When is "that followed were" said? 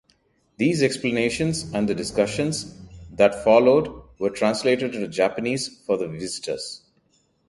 3.11-4.31